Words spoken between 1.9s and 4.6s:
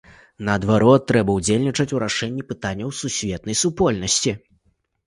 у рашэнні пытанняў сусветнай супольнасці.